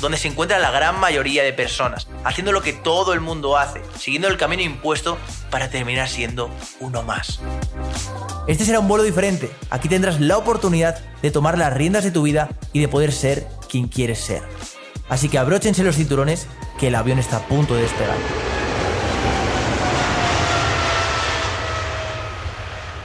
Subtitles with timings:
[0.00, 3.82] donde se encuentra la gran mayoría de personas, haciendo lo que todo el mundo hace,
[3.98, 5.18] siguiendo el camino impuesto
[5.50, 7.40] para terminar siendo uno más.
[8.46, 9.50] Este será un vuelo diferente.
[9.70, 13.46] Aquí tendrás la oportunidad de tomar las riendas de tu vida y de poder ser
[13.68, 14.42] quien quieres ser.
[15.08, 16.46] Así que abróchense los cinturones
[16.78, 18.16] que el avión está a punto de despegar.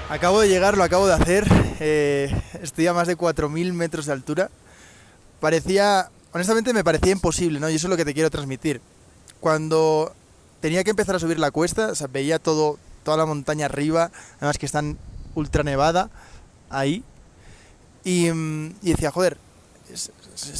[0.10, 1.46] Acabo de llegar, lo acabo de hacer.
[1.80, 4.50] Eh, estoy a más de 4.000 metros de altura.
[5.40, 7.70] Parecía honestamente me parecía imposible, ¿no?
[7.70, 8.82] Y eso es lo que te quiero transmitir.
[9.40, 10.14] Cuando
[10.60, 14.58] tenía que empezar a subir la cuesta, o veía todo, toda la montaña arriba, además
[14.58, 14.98] que están
[15.36, 16.10] ultra nevada
[16.70, 17.04] ahí,
[18.04, 19.38] y, mm, decía, joder,
[19.92, 20.12] es,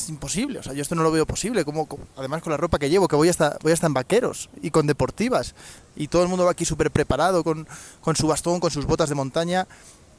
[0.08, 2.90] imposible, o sea, yo esto no lo veo posible, como, además con la ropa que
[2.90, 5.56] llevo, que voy hasta, voy hasta en vaqueros y con deportivas,
[5.96, 7.68] y todo el mundo va aquí súper preparado, con,
[8.02, 9.68] con su bastón, con sus botas de montaña,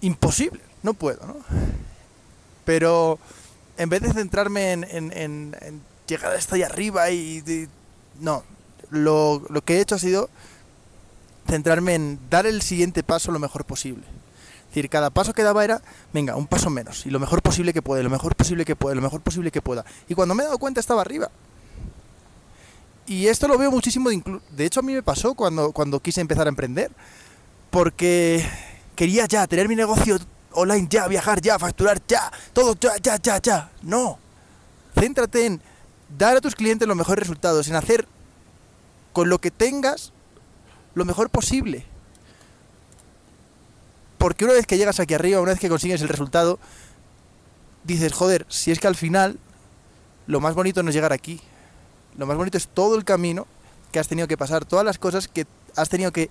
[0.00, 1.36] imposible, no puedo, ¿no?
[2.64, 3.18] Pero
[3.76, 7.68] en vez de centrarme en, llegar hasta ahí arriba y...
[8.20, 8.42] no,
[8.90, 10.28] lo, que he hecho ha sido
[11.48, 14.02] centrarme en dar el siguiente paso lo mejor posible.
[14.04, 17.72] Es decir, cada paso que daba era, venga, un paso menos, y lo mejor posible
[17.72, 19.84] que puede, lo mejor posible que puede, lo mejor posible que pueda.
[20.08, 21.30] Y cuando me he dado cuenta estaba arriba.
[23.06, 26.20] Y esto lo veo muchísimo, de, de hecho a mí me pasó cuando, cuando quise
[26.20, 26.90] empezar a emprender,
[27.70, 28.44] porque
[28.96, 30.18] quería ya tener mi negocio
[30.54, 33.70] online ya, viajar ya, facturar ya, todo ya, ya, ya, ya.
[33.82, 34.18] No.
[34.94, 35.60] Céntrate en
[36.16, 38.06] dar a tus clientes los mejores resultados, en hacer
[39.12, 40.12] con lo que tengas
[40.94, 41.84] lo mejor posible.
[44.18, 46.58] Porque una vez que llegas aquí arriba, una vez que consigues el resultado,
[47.82, 49.38] dices, joder, si es que al final
[50.26, 51.40] lo más bonito no es llegar aquí.
[52.16, 53.46] Lo más bonito es todo el camino
[53.92, 56.30] que has tenido que pasar, todas las cosas que has tenido que,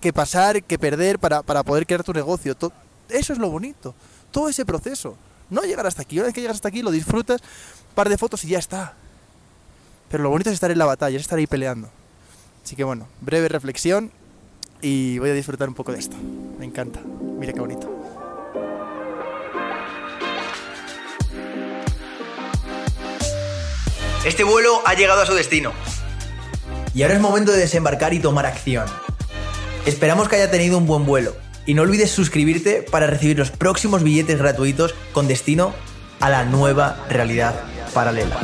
[0.00, 2.54] que pasar, que perder para, para poder crear tu negocio.
[2.54, 2.72] Todo,
[3.12, 3.94] eso es lo bonito.
[4.30, 5.16] Todo ese proceso.
[5.50, 6.18] No llegar hasta aquí.
[6.18, 8.94] Una vez que llegas hasta aquí, lo disfrutas, un par de fotos y ya está.
[10.08, 11.88] Pero lo bonito es estar en la batalla, es estar ahí peleando.
[12.64, 14.10] Así que bueno, breve reflexión
[14.80, 16.16] y voy a disfrutar un poco de esto.
[16.58, 17.00] Me encanta.
[17.38, 17.88] Mira qué bonito.
[24.24, 25.72] Este vuelo ha llegado a su destino.
[26.94, 28.86] Y ahora es momento de desembarcar y tomar acción.
[29.86, 31.34] Esperamos que haya tenido un buen vuelo
[31.66, 35.74] y no olvides suscribirte para recibir los próximos billetes gratuitos con destino
[36.20, 37.54] a la nueva realidad
[37.94, 38.36] paralela.